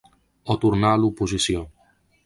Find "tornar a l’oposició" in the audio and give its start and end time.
0.63-1.65